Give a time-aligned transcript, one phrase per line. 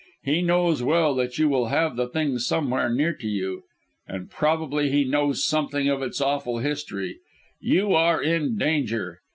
[0.23, 3.61] He knows well that you will have the thing somewhere near to you,
[4.07, 7.19] and probably he knows something of its awful history!
[7.59, 9.21] You are in danger!